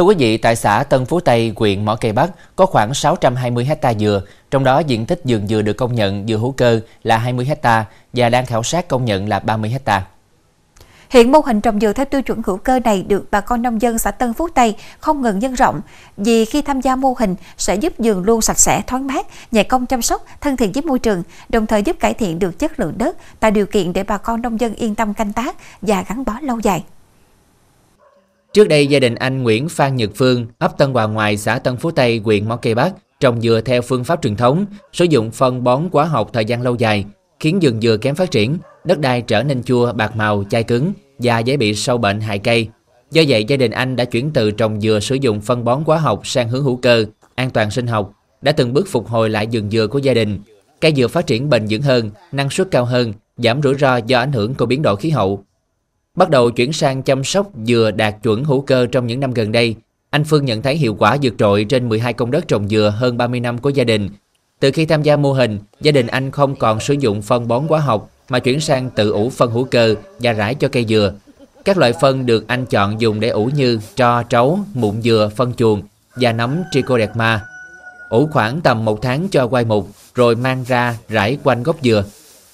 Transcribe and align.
Thưa 0.00 0.04
quý 0.04 0.14
vị, 0.18 0.36
tại 0.36 0.56
xã 0.56 0.82
Tân 0.82 1.06
Phú 1.06 1.20
Tây, 1.20 1.52
huyện 1.56 1.84
Mỏ 1.84 1.96
Cây 2.00 2.12
Bắc 2.12 2.30
có 2.56 2.66
khoảng 2.66 2.94
620 2.94 3.64
ha 3.64 3.94
dừa, 3.94 4.22
trong 4.50 4.64
đó 4.64 4.78
diện 4.78 5.06
tích 5.06 5.20
vườn 5.24 5.46
dừa 5.46 5.62
được 5.62 5.72
công 5.72 5.94
nhận 5.94 6.26
dừa 6.28 6.36
hữu 6.36 6.52
cơ 6.52 6.80
là 7.02 7.18
20 7.18 7.48
ha 7.62 7.84
và 8.12 8.28
đang 8.28 8.46
khảo 8.46 8.62
sát 8.62 8.88
công 8.88 9.04
nhận 9.04 9.28
là 9.28 9.38
30 9.38 9.76
ha. 9.86 10.06
Hiện 11.10 11.32
mô 11.32 11.38
hình 11.38 11.60
trồng 11.60 11.80
dừa 11.80 11.92
theo 11.92 12.06
tiêu 12.06 12.22
chuẩn 12.22 12.42
hữu 12.46 12.56
cơ 12.56 12.78
này 12.78 13.04
được 13.08 13.30
bà 13.30 13.40
con 13.40 13.62
nông 13.62 13.82
dân 13.82 13.98
xã 13.98 14.10
Tân 14.10 14.34
Phú 14.34 14.48
Tây 14.48 14.76
không 15.00 15.22
ngừng 15.22 15.38
nhân 15.38 15.54
rộng, 15.54 15.80
vì 16.16 16.44
khi 16.44 16.62
tham 16.62 16.80
gia 16.80 16.96
mô 16.96 17.14
hình 17.18 17.34
sẽ 17.58 17.74
giúp 17.74 17.92
vườn 17.98 18.22
luôn 18.22 18.40
sạch 18.40 18.58
sẽ, 18.58 18.82
thoáng 18.86 19.06
mát, 19.06 19.26
nhẹ 19.50 19.62
công 19.62 19.86
chăm 19.86 20.02
sóc, 20.02 20.24
thân 20.40 20.56
thiện 20.56 20.72
với 20.72 20.82
môi 20.82 20.98
trường, 20.98 21.22
đồng 21.48 21.66
thời 21.66 21.82
giúp 21.82 21.96
cải 22.00 22.14
thiện 22.14 22.38
được 22.38 22.58
chất 22.58 22.80
lượng 22.80 22.94
đất, 22.96 23.16
tạo 23.40 23.50
điều 23.50 23.66
kiện 23.66 23.92
để 23.92 24.04
bà 24.04 24.18
con 24.18 24.42
nông 24.42 24.60
dân 24.60 24.74
yên 24.74 24.94
tâm 24.94 25.14
canh 25.14 25.32
tác 25.32 25.56
và 25.82 26.04
gắn 26.08 26.24
bó 26.24 26.32
lâu 26.42 26.58
dài. 26.60 26.84
Trước 28.52 28.68
đây, 28.68 28.86
gia 28.86 28.98
đình 28.98 29.14
anh 29.14 29.42
Nguyễn 29.42 29.68
Phan 29.68 29.96
Nhật 29.96 30.10
Phương, 30.14 30.46
ấp 30.58 30.78
Tân 30.78 30.92
Hòa 30.92 31.06
Ngoài, 31.06 31.36
xã 31.36 31.58
Tân 31.58 31.76
Phú 31.76 31.90
Tây, 31.90 32.20
huyện 32.24 32.48
Mỏ 32.48 32.56
Cây 32.56 32.74
Bắc, 32.74 32.92
trồng 33.20 33.40
dừa 33.40 33.60
theo 33.64 33.82
phương 33.82 34.04
pháp 34.04 34.22
truyền 34.22 34.36
thống, 34.36 34.66
sử 34.92 35.04
dụng 35.04 35.30
phân 35.30 35.64
bón 35.64 35.88
hóa 35.92 36.04
học 36.04 36.30
thời 36.32 36.44
gian 36.44 36.62
lâu 36.62 36.74
dài, 36.74 37.04
khiến 37.40 37.58
vườn 37.62 37.80
dừa 37.80 37.96
kém 37.96 38.14
phát 38.14 38.30
triển, 38.30 38.58
đất 38.84 38.98
đai 38.98 39.22
trở 39.22 39.42
nên 39.42 39.62
chua, 39.62 39.92
bạc 39.92 40.16
màu, 40.16 40.44
chai 40.50 40.62
cứng 40.62 40.92
và 41.18 41.38
dễ 41.38 41.56
bị 41.56 41.74
sâu 41.74 41.98
bệnh 41.98 42.20
hại 42.20 42.38
cây. 42.38 42.68
Do 43.10 43.22
vậy, 43.28 43.44
gia 43.44 43.56
đình 43.56 43.70
anh 43.70 43.96
đã 43.96 44.04
chuyển 44.04 44.30
từ 44.34 44.50
trồng 44.50 44.80
dừa 44.80 45.00
sử 45.00 45.14
dụng 45.14 45.40
phân 45.40 45.64
bón 45.64 45.82
hóa 45.86 45.98
học 45.98 46.26
sang 46.26 46.48
hướng 46.48 46.64
hữu 46.64 46.76
cơ, 46.76 47.04
an 47.34 47.50
toàn 47.50 47.70
sinh 47.70 47.86
học, 47.86 48.12
đã 48.42 48.52
từng 48.52 48.72
bước 48.72 48.88
phục 48.88 49.08
hồi 49.08 49.30
lại 49.30 49.46
vườn 49.52 49.70
dừa 49.70 49.86
của 49.86 49.98
gia 49.98 50.14
đình. 50.14 50.38
Cây 50.80 50.92
dừa 50.96 51.08
phát 51.08 51.26
triển 51.26 51.50
bền 51.50 51.66
vững 51.70 51.82
hơn, 51.82 52.10
năng 52.32 52.50
suất 52.50 52.70
cao 52.70 52.84
hơn, 52.84 53.12
giảm 53.36 53.62
rủi 53.62 53.74
ro 53.74 53.96
do 53.96 54.18
ảnh 54.18 54.32
hưởng 54.32 54.54
của 54.54 54.66
biến 54.66 54.82
đổi 54.82 54.96
khí 54.96 55.10
hậu. 55.10 55.44
Bắt 56.16 56.30
đầu 56.30 56.50
chuyển 56.50 56.72
sang 56.72 57.02
chăm 57.02 57.24
sóc 57.24 57.50
dừa 57.64 57.90
đạt 57.96 58.14
chuẩn 58.22 58.44
hữu 58.44 58.60
cơ 58.60 58.86
trong 58.86 59.06
những 59.06 59.20
năm 59.20 59.32
gần 59.32 59.52
đây, 59.52 59.74
anh 60.10 60.24
Phương 60.24 60.44
nhận 60.44 60.62
thấy 60.62 60.76
hiệu 60.76 60.94
quả 60.98 61.16
vượt 61.22 61.34
trội 61.38 61.64
trên 61.64 61.88
12 61.88 62.12
công 62.12 62.30
đất 62.30 62.48
trồng 62.48 62.68
dừa 62.68 62.94
hơn 62.96 63.16
30 63.16 63.40
năm 63.40 63.58
của 63.58 63.70
gia 63.70 63.84
đình. 63.84 64.08
Từ 64.60 64.70
khi 64.70 64.86
tham 64.86 65.02
gia 65.02 65.16
mô 65.16 65.32
hình, 65.32 65.58
gia 65.80 65.92
đình 65.92 66.06
anh 66.06 66.30
không 66.30 66.56
còn 66.56 66.80
sử 66.80 66.94
dụng 66.94 67.22
phân 67.22 67.48
bón 67.48 67.66
hóa 67.68 67.80
học 67.80 68.10
mà 68.28 68.38
chuyển 68.38 68.60
sang 68.60 68.90
tự 68.90 69.10
ủ 69.10 69.30
phân 69.30 69.50
hữu 69.50 69.64
cơ 69.64 69.94
và 70.18 70.32
rải 70.32 70.54
cho 70.54 70.68
cây 70.68 70.86
dừa. 70.88 71.14
Các 71.64 71.78
loại 71.78 71.92
phân 72.00 72.26
được 72.26 72.48
anh 72.48 72.66
chọn 72.66 73.00
dùng 73.00 73.20
để 73.20 73.28
ủ 73.28 73.50
như 73.56 73.80
tro, 73.94 74.22
trấu, 74.22 74.58
mụn 74.74 75.02
dừa, 75.02 75.30
phân 75.36 75.54
chuồng 75.54 75.82
và 76.16 76.32
nấm 76.32 76.62
trichoderma. 76.70 77.40
Ủ 78.08 78.28
khoảng 78.32 78.60
tầm 78.60 78.84
một 78.84 79.02
tháng 79.02 79.28
cho 79.28 79.46
quay 79.46 79.64
mục, 79.64 79.88
rồi 80.14 80.36
mang 80.36 80.64
ra 80.66 80.96
rải 81.08 81.38
quanh 81.44 81.62
gốc 81.62 81.76
dừa. 81.82 82.04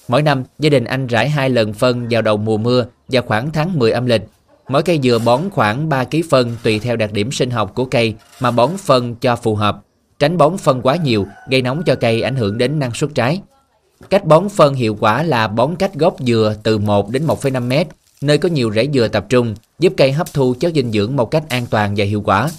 Mỗi 0.07 0.21
năm, 0.21 0.43
gia 0.59 0.69
đình 0.69 0.83
anh 0.83 1.07
rải 1.07 1.29
hai 1.29 1.49
lần 1.49 1.73
phân 1.73 2.07
vào 2.09 2.21
đầu 2.21 2.37
mùa 2.37 2.57
mưa 2.57 2.85
và 3.07 3.21
khoảng 3.21 3.51
tháng 3.51 3.79
10 3.79 3.91
âm 3.91 4.05
lịch. 4.05 4.21
Mỗi 4.69 4.83
cây 4.83 4.99
dừa 5.03 5.19
bón 5.19 5.49
khoảng 5.49 5.89
3 5.89 6.03
kg 6.03 6.17
phân 6.29 6.55
tùy 6.63 6.79
theo 6.79 6.95
đặc 6.95 7.13
điểm 7.13 7.31
sinh 7.31 7.51
học 7.51 7.71
của 7.75 7.85
cây 7.85 8.15
mà 8.39 8.51
bón 8.51 8.69
phân 8.77 9.15
cho 9.15 9.35
phù 9.35 9.55
hợp. 9.55 9.83
Tránh 10.19 10.37
bón 10.37 10.57
phân 10.57 10.81
quá 10.81 10.95
nhiều 10.95 11.27
gây 11.49 11.61
nóng 11.61 11.83
cho 11.85 11.95
cây 11.95 12.21
ảnh 12.21 12.35
hưởng 12.35 12.57
đến 12.57 12.79
năng 12.79 12.93
suất 12.93 13.09
trái. 13.15 13.41
Cách 14.09 14.25
bón 14.25 14.49
phân 14.49 14.73
hiệu 14.73 14.97
quả 14.99 15.23
là 15.23 15.47
bón 15.47 15.75
cách 15.75 15.93
gốc 15.93 16.15
dừa 16.19 16.55
từ 16.63 16.77
1 16.77 17.09
đến 17.09 17.27
1,5 17.27 17.85
m 17.85 17.89
nơi 18.21 18.37
có 18.37 18.49
nhiều 18.49 18.71
rễ 18.75 18.87
dừa 18.93 19.07
tập 19.07 19.25
trung, 19.29 19.55
giúp 19.79 19.93
cây 19.97 20.11
hấp 20.11 20.33
thu 20.33 20.55
chất 20.59 20.73
dinh 20.75 20.91
dưỡng 20.91 21.15
một 21.15 21.31
cách 21.31 21.43
an 21.49 21.65
toàn 21.69 21.93
và 21.97 22.05
hiệu 22.05 22.21
quả. 22.21 22.49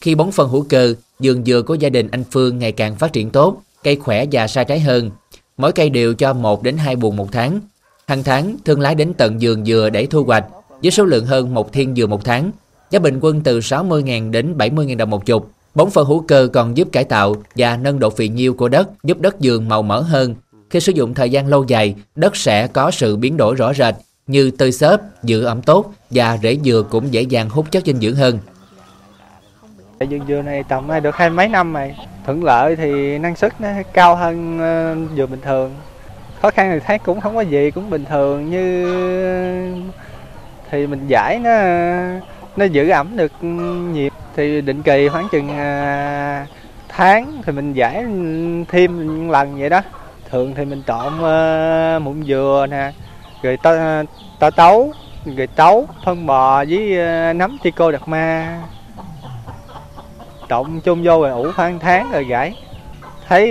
Khi 0.00 0.14
bón 0.14 0.30
phân 0.30 0.48
hữu 0.48 0.66
cơ, 0.68 0.94
vườn 1.18 1.44
dừa 1.44 1.62
của 1.62 1.74
gia 1.74 1.88
đình 1.88 2.08
anh 2.10 2.24
Phương 2.30 2.58
ngày 2.58 2.72
càng 2.72 2.96
phát 2.96 3.12
triển 3.12 3.30
tốt, 3.30 3.62
cây 3.82 3.96
khỏe 3.96 4.24
và 4.32 4.46
sai 4.46 4.64
trái 4.64 4.80
hơn. 4.80 5.10
Mỗi 5.56 5.72
cây 5.72 5.90
đều 5.90 6.14
cho 6.14 6.32
1 6.32 6.62
đến 6.62 6.76
2 6.76 6.96
buồng 6.96 7.16
một 7.16 7.28
tháng. 7.32 7.60
Hàng 8.06 8.22
tháng, 8.22 8.56
thương 8.64 8.80
lái 8.80 8.94
đến 8.94 9.12
tận 9.18 9.38
vườn 9.40 9.64
dừa 9.64 9.90
để 9.92 10.06
thu 10.06 10.24
hoạch, 10.24 10.44
với 10.82 10.90
số 10.90 11.04
lượng 11.04 11.26
hơn 11.26 11.54
một 11.54 11.72
thiên 11.72 11.94
dừa 11.94 12.06
một 12.06 12.24
tháng. 12.24 12.50
Giá 12.90 12.98
bình 12.98 13.18
quân 13.20 13.40
từ 13.40 13.58
60.000 13.58 14.30
đến 14.30 14.56
70.000 14.58 14.96
đồng 14.96 15.10
một 15.10 15.26
chục. 15.26 15.50
Bón 15.74 15.90
phân 15.90 16.06
hữu 16.06 16.20
cơ 16.20 16.48
còn 16.52 16.76
giúp 16.76 16.88
cải 16.92 17.04
tạo 17.04 17.34
và 17.56 17.76
nâng 17.76 17.98
độ 17.98 18.10
phì 18.10 18.28
nhiêu 18.28 18.54
của 18.54 18.68
đất, 18.68 18.88
giúp 19.04 19.20
đất 19.20 19.36
vườn 19.40 19.68
màu 19.68 19.82
mỡ 19.82 20.00
hơn. 20.00 20.34
Khi 20.70 20.80
sử 20.80 20.92
dụng 20.92 21.14
thời 21.14 21.30
gian 21.30 21.48
lâu 21.48 21.64
dài, 21.64 21.94
đất 22.14 22.36
sẽ 22.36 22.66
có 22.66 22.90
sự 22.90 23.16
biến 23.16 23.36
đổi 23.36 23.54
rõ 23.54 23.74
rệt 23.74 23.94
như 24.26 24.50
tơi 24.50 24.72
xốp, 24.72 25.00
giữ 25.22 25.44
ẩm 25.44 25.62
tốt 25.62 25.94
và 26.10 26.38
rễ 26.42 26.58
dừa 26.64 26.82
cũng 26.90 27.12
dễ 27.12 27.22
dàng 27.22 27.50
hút 27.50 27.66
chất 27.70 27.86
dinh 27.86 28.00
dưỡng 28.00 28.14
hơn. 28.14 28.38
Dừa 30.00 30.18
dừa 30.28 30.42
này 30.42 30.64
trồng 30.68 31.02
được 31.02 31.14
hai 31.14 31.30
mấy 31.30 31.48
năm 31.48 31.74
rồi. 31.74 31.94
Thuận 32.26 32.44
lợi 32.44 32.76
thì 32.76 33.18
năng 33.18 33.36
suất 33.36 33.60
nó 33.60 33.68
cao 33.92 34.16
hơn 34.16 34.58
ờ, 34.58 34.96
dừa 35.16 35.26
bình 35.26 35.40
thường. 35.44 35.74
Khó 36.44 36.50
khăn 36.50 36.70
thì 36.72 36.80
thấy 36.86 36.98
cũng 36.98 37.20
không 37.20 37.34
có 37.34 37.40
gì, 37.40 37.70
cũng 37.70 37.90
bình 37.90 38.04
thường 38.04 38.50
như 38.50 38.86
thì 40.70 40.86
mình 40.86 41.06
giải 41.06 41.38
nó 41.38 41.50
nó 42.56 42.64
giữ 42.64 42.88
ẩm 42.88 43.16
được 43.16 43.32
nhiệt 43.92 44.12
thì 44.36 44.60
định 44.60 44.82
kỳ 44.82 45.08
khoảng 45.08 45.28
chừng 45.32 45.48
à, 45.58 46.46
tháng 46.88 47.42
thì 47.46 47.52
mình 47.52 47.72
giải 47.72 48.04
thêm 48.68 49.28
lần 49.30 49.58
vậy 49.58 49.70
đó. 49.70 49.80
Thường 50.30 50.54
thì 50.56 50.64
mình 50.64 50.82
trộn 50.86 51.24
à, 51.24 51.98
mụn 51.98 52.22
dừa 52.24 52.66
nè 52.70 52.92
rồi 53.42 53.58
tơ 53.62 54.02
tơ 54.38 54.50
tấu 54.50 54.92
rồi 55.36 55.46
tấu 55.46 55.86
phân 56.04 56.26
bò 56.26 56.64
với 56.64 57.00
à, 57.00 57.32
nấm 57.32 57.58
tico 57.62 57.90
đặc 57.90 58.08
ma. 58.08 58.58
Trộn 60.48 60.80
chung 60.84 61.02
vô 61.04 61.22
rồi 61.22 61.30
ủ 61.30 61.52
khoảng 61.56 61.78
tháng 61.78 62.10
rồi 62.12 62.24
gãy 62.24 62.54
thấy 63.28 63.48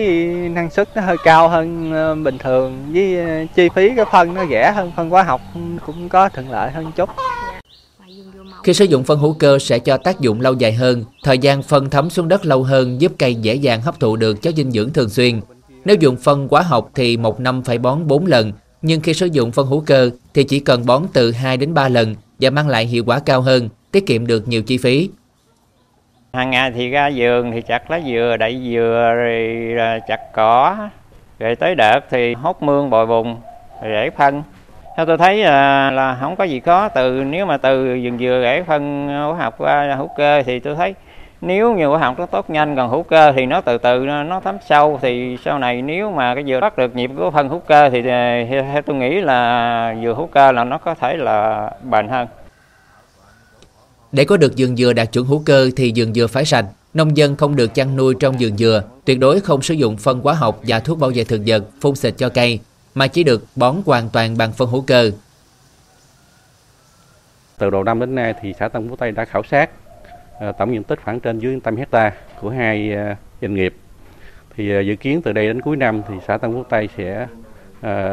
năng 0.51 0.69
suất 0.69 0.95
nó 0.95 1.01
hơi 1.01 1.17
cao 1.23 1.49
hơn 1.49 1.93
ờ, 1.93 2.15
bình 2.15 2.37
thường 2.37 2.85
với 2.93 3.17
ờ, 3.17 3.45
chi 3.55 3.69
phí 3.75 3.91
cái 3.95 4.05
phân 4.11 4.33
nó 4.33 4.45
rẻ 4.49 4.71
hơn 4.71 4.91
phân 4.95 5.09
hóa 5.09 5.23
học 5.23 5.41
cũng 5.85 6.09
có 6.09 6.29
thuận 6.29 6.51
lợi 6.51 6.71
hơn 6.71 6.91
chút 6.95 7.09
khi 8.63 8.73
sử 8.73 8.85
dụng 8.85 9.03
phân 9.03 9.19
hữu 9.19 9.33
cơ 9.33 9.59
sẽ 9.59 9.79
cho 9.79 9.97
tác 9.97 10.19
dụng 10.19 10.41
lâu 10.41 10.53
dài 10.53 10.73
hơn, 10.73 11.03
thời 11.23 11.37
gian 11.37 11.63
phân 11.63 11.89
thấm 11.89 12.09
xuống 12.09 12.27
đất 12.27 12.45
lâu 12.45 12.63
hơn 12.63 13.01
giúp 13.01 13.11
cây 13.17 13.35
dễ 13.35 13.55
dàng 13.55 13.81
hấp 13.81 13.99
thụ 13.99 14.15
được 14.15 14.41
chất 14.41 14.55
dinh 14.55 14.71
dưỡng 14.71 14.93
thường 14.93 15.09
xuyên. 15.09 15.41
Nếu 15.85 15.95
dùng 15.99 16.17
phân 16.17 16.47
hóa 16.51 16.61
học 16.61 16.89
thì 16.95 17.17
một 17.17 17.39
năm 17.39 17.63
phải 17.63 17.77
bón 17.77 18.07
4 18.07 18.25
lần, 18.25 18.51
nhưng 18.81 19.01
khi 19.01 19.13
sử 19.13 19.25
dụng 19.25 19.51
phân 19.51 19.67
hữu 19.67 19.79
cơ 19.81 20.09
thì 20.33 20.43
chỉ 20.43 20.59
cần 20.59 20.85
bón 20.85 21.03
từ 21.13 21.31
2 21.31 21.57
đến 21.57 21.73
3 21.73 21.89
lần 21.89 22.15
và 22.39 22.49
mang 22.49 22.67
lại 22.67 22.85
hiệu 22.85 23.03
quả 23.05 23.19
cao 23.19 23.41
hơn, 23.41 23.69
tiết 23.91 24.05
kiệm 24.05 24.27
được 24.27 24.47
nhiều 24.47 24.61
chi 24.63 24.77
phí. 24.77 25.09
Hàng 26.37 26.49
ngày 26.49 26.71
thì 26.71 26.89
ra 26.89 27.09
vườn 27.15 27.51
thì 27.51 27.61
chặt 27.61 27.91
lá 27.91 27.99
dừa, 27.99 28.37
đậy 28.39 28.61
dừa, 28.71 29.13
rồi 29.15 29.75
à, 29.77 29.99
chặt 30.07 30.33
cỏ, 30.33 30.75
rồi 31.39 31.55
tới 31.55 31.75
đợt 31.75 31.99
thì 32.09 32.33
hốt 32.33 32.63
mương 32.63 32.89
bồi 32.89 33.05
bùn, 33.05 33.35
rồi 33.83 34.09
phân. 34.09 34.43
Theo 34.97 35.05
tôi 35.05 35.17
thấy 35.17 35.37
là, 35.37 35.91
là 35.91 36.17
không 36.19 36.35
có 36.35 36.43
gì 36.43 36.59
khó. 36.59 36.89
Từ 36.89 37.23
nếu 37.23 37.45
mà 37.45 37.57
từ 37.57 37.99
vườn 38.03 38.17
dừa 38.17 38.39
rễ 38.43 38.63
phân 38.63 39.09
à, 39.09 39.23
hóa 39.23 39.35
học 39.35 39.55
qua 39.57 39.95
hữu 39.97 40.09
cơ 40.17 40.43
thì 40.43 40.59
tôi 40.59 40.75
thấy 40.75 40.95
nếu 41.41 41.73
như 41.73 41.87
hóa 41.87 41.99
học 41.99 42.19
nó 42.19 42.25
tốt 42.25 42.49
nhanh 42.49 42.75
còn 42.75 42.89
hữu 42.89 43.03
cơ 43.03 43.31
thì 43.31 43.45
nó 43.45 43.61
từ 43.61 43.77
từ 43.77 44.05
nó, 44.05 44.23
nó 44.23 44.39
thấm 44.39 44.57
sâu. 44.61 44.99
Thì 45.01 45.37
sau 45.45 45.59
này 45.59 45.81
nếu 45.81 46.11
mà 46.11 46.35
cái 46.35 46.43
dừa 46.43 46.59
bắt 46.59 46.77
được 46.77 46.95
nhịp 46.95 47.11
của 47.17 47.31
phân 47.31 47.49
hữu 47.49 47.59
cơ 47.59 47.89
thì 47.89 48.09
à, 48.09 48.45
theo 48.49 48.81
tôi 48.81 48.95
nghĩ 48.95 49.21
là 49.21 49.95
dừa 50.03 50.13
hữu 50.13 50.27
cơ 50.27 50.51
là 50.51 50.63
nó 50.63 50.77
có 50.77 50.95
thể 50.95 51.17
là 51.17 51.69
bền 51.81 52.07
hơn 52.07 52.27
để 54.13 54.25
có 54.25 54.37
được 54.37 54.53
vườn 54.57 54.75
dừa 54.77 54.93
đạt 54.93 55.11
chuẩn 55.11 55.25
hữu 55.25 55.43
cơ 55.45 55.69
thì 55.75 55.93
vườn 55.95 56.13
dừa 56.13 56.27
phải 56.27 56.45
sạch 56.45 56.65
nông 56.93 57.17
dân 57.17 57.35
không 57.35 57.55
được 57.55 57.73
chăn 57.73 57.95
nuôi 57.95 58.15
trong 58.19 58.35
vườn 58.39 58.57
dừa, 58.57 58.83
tuyệt 59.05 59.19
đối 59.19 59.39
không 59.39 59.61
sử 59.61 59.73
dụng 59.73 59.97
phân 59.97 60.19
hóa 60.19 60.33
học 60.33 60.59
và 60.67 60.79
thuốc 60.79 60.99
bảo 60.99 61.11
vệ 61.15 61.23
thực 61.23 61.41
vật, 61.45 61.63
phun 61.81 61.95
xịt 61.95 62.13
cho 62.17 62.29
cây, 62.29 62.59
mà 62.95 63.07
chỉ 63.07 63.23
được 63.23 63.45
bón 63.55 63.75
hoàn 63.85 64.09
toàn 64.09 64.37
bằng 64.37 64.51
phân 64.51 64.69
hữu 64.69 64.81
cơ. 64.81 65.11
Từ 67.57 67.69
đầu 67.69 67.83
năm 67.83 67.99
đến 67.99 68.15
nay 68.15 68.33
thì 68.41 68.53
xã 68.59 68.67
Tân 68.67 68.89
Phú 68.89 68.95
Tây 68.95 69.11
đã 69.11 69.25
khảo 69.25 69.43
sát 69.43 69.69
ờ, 70.39 70.51
tổng 70.51 70.73
diện 70.73 70.83
tích 70.83 70.99
khoảng 71.03 71.19
trên 71.19 71.39
dưới 71.39 71.53
100 71.53 71.75
hecta 71.75 72.13
của 72.41 72.49
hai 72.49 72.93
ờ, 72.93 73.15
doanh 73.41 73.55
nghiệp. 73.55 73.75
Thì 74.55 74.71
ờ, 74.71 74.79
dự 74.79 74.95
kiến 74.95 75.21
từ 75.21 75.31
đây 75.33 75.47
đến 75.47 75.61
cuối 75.61 75.77
năm 75.77 76.01
thì 76.07 76.15
xã 76.27 76.37
Tân 76.37 76.53
Phú 76.53 76.63
Tây 76.69 76.89
sẽ 76.97 77.27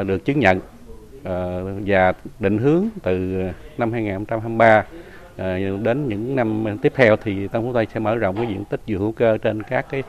được 0.06 0.24
chứng 0.24 0.40
nhận 0.40 0.60
và 1.86 2.12
định 2.38 2.58
hướng 2.58 2.88
từ 3.02 3.42
năm 3.78 3.92
2023 3.92 4.84
Ờ, 5.36 5.58
đến 5.82 6.08
những 6.08 6.36
năm 6.36 6.66
tiếp 6.82 6.92
theo 6.96 7.16
thì 7.16 7.48
Tân 7.48 7.62
Phú 7.62 7.72
Tây 7.72 7.86
sẽ 7.94 8.00
mở 8.00 8.16
rộng 8.16 8.36
cái 8.36 8.46
diện 8.46 8.64
tích 8.64 8.80
dừa 8.86 8.98
hữu 8.98 9.12
cơ 9.12 9.38
trên 9.38 9.62
các 9.62 9.86
cái 9.90 10.02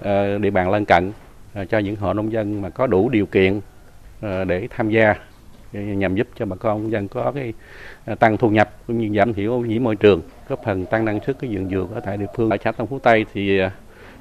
ờ, 0.00 0.38
địa 0.38 0.50
bàn 0.50 0.70
lân 0.70 0.84
cận 0.84 1.12
ờ, 1.54 1.64
cho 1.64 1.78
những 1.78 1.96
hộ 1.96 2.12
nông 2.12 2.32
dân 2.32 2.62
mà 2.62 2.70
có 2.70 2.86
đủ 2.86 3.08
điều 3.08 3.26
kiện 3.26 3.60
để 4.20 4.68
tham 4.70 4.90
gia 4.90 5.14
nhằm 5.72 6.14
giúp 6.14 6.28
cho 6.36 6.46
bà 6.46 6.56
con 6.56 6.82
nông 6.82 6.90
dân 6.90 7.08
có 7.08 7.32
cái 7.32 7.52
tăng 8.18 8.36
thu 8.36 8.50
nhập 8.50 8.70
cũng 8.86 8.98
như 8.98 9.18
giảm 9.18 9.34
thiểu 9.34 9.52
ô 9.52 9.60
nhiễm 9.60 9.84
môi 9.84 9.96
trường, 9.96 10.22
góp 10.48 10.64
phần 10.64 10.86
tăng 10.86 11.04
năng 11.04 11.20
suất 11.20 11.38
cái 11.38 11.50
vườn 11.54 11.68
dừa 11.70 11.86
ở 11.94 12.00
tại 12.00 12.16
địa 12.16 12.26
phương 12.36 12.50
ở 12.50 12.56
xã 12.64 12.72
Tân 12.72 12.86
Phú 12.86 12.98
Tây 12.98 13.26
thì 13.32 13.60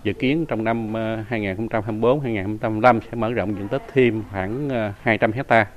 dự 0.03 0.13
kiến 0.13 0.45
trong 0.45 0.63
năm 0.63 0.93
2024 1.27 2.19
2025 2.19 2.99
sẽ 3.01 3.15
mở 3.15 3.33
rộng 3.33 3.55
diện 3.57 3.67
tích 3.67 3.81
thêm 3.93 4.23
khoảng 4.31 4.69
200 5.01 5.31
hecta 5.31 5.67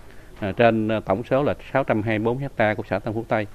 trên 0.56 0.88
tổng 1.05 1.25
số 1.25 1.43
là 1.43 1.55
624 1.73 2.38
hecta 2.38 2.75
của 2.75 2.82
xã 2.91 2.99
Tân 2.99 3.15
Phú 3.15 3.25
Tây. 3.29 3.47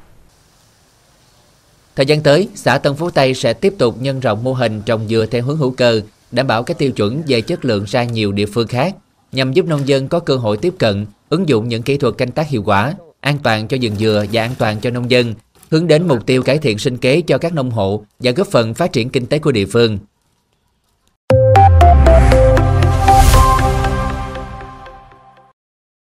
Thời 1.98 2.06
gian 2.06 2.22
tới, 2.22 2.48
xã 2.56 2.78
Tân 2.78 2.96
Phú 2.96 3.10
Tây 3.10 3.34
sẽ 3.34 3.54
tiếp 3.54 3.74
tục 3.78 3.96
nhân 4.02 4.20
rộng 4.20 4.44
mô 4.44 4.54
hình 4.54 4.82
trồng 4.86 5.08
dừa 5.08 5.26
theo 5.32 5.44
hướng 5.44 5.58
hữu 5.58 5.72
cơ, 5.72 6.02
đảm 6.32 6.48
bảo 6.48 6.64
các 6.64 6.78
tiêu 6.78 6.92
chuẩn 6.92 7.22
về 7.28 7.42
chất 7.42 7.66
lượng 7.66 7.84
ra 7.88 8.04
nhiều 8.04 8.32
địa 8.32 8.46
phương 8.46 8.68
khác 8.68 8.96
nhằm 9.32 9.54
giúp 9.54 9.66
nông 9.66 9.88
dân 9.88 10.08
có 10.08 10.20
cơ 10.20 10.36
hội 10.36 10.58
tiếp 10.58 10.74
cận, 10.78 11.06
ứng 11.30 11.50
dụng 11.50 11.68
những 11.68 11.84
kỹ 11.84 11.98
thuật 11.98 12.18
canh 12.18 12.32
tác 12.32 12.50
hiệu 12.50 12.64
quả, 12.66 12.94
an 13.20 13.38
toàn 13.44 13.68
cho 13.68 13.78
rừng 13.82 13.96
dừa 13.96 14.26
và 14.32 14.42
an 14.42 14.52
toàn 14.58 14.80
cho 14.82 14.90
nông 14.90 15.12
dân, 15.12 15.34
hướng 15.72 15.88
đến 15.88 16.08
mục 16.08 16.26
tiêu 16.26 16.44
cải 16.44 16.58
thiện 16.58 16.80
sinh 16.80 16.98
kế 16.98 17.22
cho 17.22 17.38
các 17.38 17.54
nông 17.54 17.72
hộ 17.72 18.06
và 18.20 18.32
góp 18.32 18.48
phần 18.48 18.74
phát 18.74 18.94
triển 18.94 19.10
kinh 19.10 19.26
tế 19.26 19.40
của 19.40 19.52
địa 19.52 19.66
phương. 19.66 20.00